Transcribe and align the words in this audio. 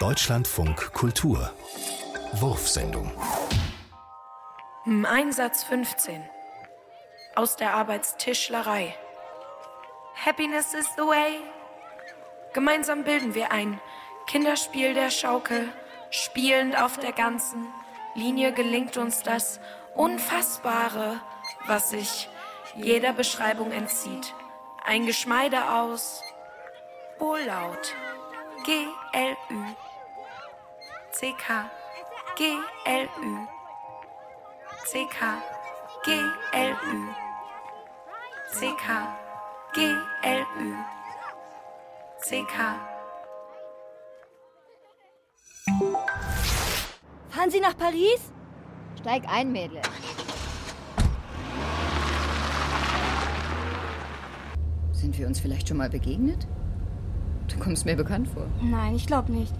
Deutschlandfunk 0.00 0.94
Kultur 0.94 1.52
Wurfsendung 2.32 3.12
Einsatz 5.04 5.62
15 5.64 6.26
aus 7.34 7.56
der 7.56 7.74
Arbeitstischlerei. 7.74 8.96
Happiness 10.24 10.72
is 10.72 10.86
the 10.96 11.02
way. 11.02 11.42
Gemeinsam 12.54 13.04
bilden 13.04 13.34
wir 13.34 13.52
ein 13.52 13.78
Kinderspiel 14.26 14.94
der 14.94 15.10
Schaukel. 15.10 15.68
Spielend 16.08 16.80
auf 16.80 16.96
der 16.96 17.12
ganzen 17.12 17.66
Linie 18.14 18.54
gelingt 18.54 18.96
uns 18.96 19.22
das 19.22 19.60
Unfassbare, 19.94 21.20
was 21.66 21.90
sich 21.90 22.30
jeder 22.74 23.12
Beschreibung 23.12 23.70
entzieht. 23.70 24.34
Ein 24.82 25.04
Geschmeide 25.04 25.70
aus 25.72 26.22
Wohllaut. 27.18 27.94
G-L-Ü. 28.64 29.89
C-K. 31.20 31.70
G-L-Ü. 32.34 33.46
C-K. 34.86 35.42
G-L-Ü. 36.02 37.08
C-K. 38.52 39.16
G-L-Ü. 39.74 40.74
C-K. 42.22 42.74
Fahren 47.28 47.50
Sie 47.50 47.60
nach 47.60 47.76
Paris? 47.76 48.32
Steig 48.98 49.24
ein, 49.28 49.52
Mädel. 49.52 49.82
Sind 54.92 55.18
wir 55.18 55.26
uns 55.26 55.38
vielleicht 55.38 55.68
schon 55.68 55.76
mal 55.76 55.90
begegnet? 55.90 56.48
Du 57.46 57.58
kommst 57.58 57.84
mir 57.84 57.96
bekannt 57.96 58.26
vor. 58.28 58.46
Nein, 58.62 58.94
ich 58.94 59.06
glaube 59.06 59.30
nicht. 59.32 59.52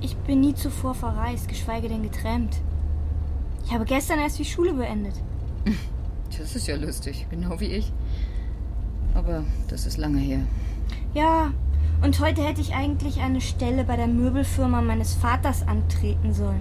Ich 0.00 0.16
bin 0.16 0.40
nie 0.40 0.54
zuvor 0.54 0.94
verreist, 0.94 1.48
geschweige 1.48 1.88
denn 1.88 2.02
getrennt. 2.02 2.60
Ich 3.64 3.72
habe 3.72 3.84
gestern 3.84 4.18
erst 4.18 4.38
die 4.38 4.44
Schule 4.44 4.74
beendet. 4.74 5.14
Das 6.36 6.56
ist 6.56 6.66
ja 6.66 6.74
lustig, 6.74 7.28
genau 7.30 7.60
wie 7.60 7.66
ich. 7.66 7.92
Aber 9.14 9.44
das 9.68 9.86
ist 9.86 9.98
lange 9.98 10.18
her. 10.18 10.40
Ja, 11.12 11.52
und 12.02 12.18
heute 12.18 12.42
hätte 12.42 12.60
ich 12.60 12.74
eigentlich 12.74 13.20
eine 13.20 13.40
Stelle 13.40 13.84
bei 13.84 13.94
der 13.94 14.08
Möbelfirma 14.08 14.82
meines 14.82 15.14
Vaters 15.14 15.62
antreten 15.68 16.34
sollen. 16.34 16.60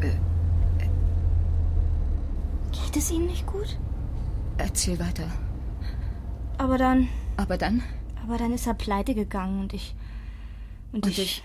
Äh, 0.00 0.10
Geht 2.72 2.96
es 2.96 3.12
Ihnen 3.12 3.26
nicht 3.26 3.46
gut? 3.46 3.78
Erzähl 4.58 4.98
weiter. 4.98 5.28
Aber 6.58 6.76
dann, 6.76 7.06
Aber 7.36 7.58
dann 7.58 7.84
aber 8.24 8.38
dann 8.38 8.52
ist 8.52 8.66
er 8.66 8.74
pleite 8.74 9.14
gegangen 9.14 9.60
und 9.60 9.72
ich 9.72 9.94
und, 10.92 11.04
Und 11.04 11.12
ich, 11.12 11.18
ich 11.18 11.42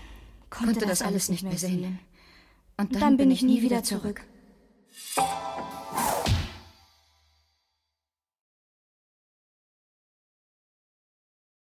konnte, 0.52 0.74
konnte 0.74 0.86
das 0.86 1.02
alles 1.02 1.28
nicht 1.28 1.42
mehr 1.42 1.58
sehen. 1.58 1.98
Und 2.76 3.00
dann, 3.00 3.16
bin 3.16 3.30
ich 3.30 3.42
nie 3.42 3.62
wieder 3.62 3.82
zurück. 3.82 4.22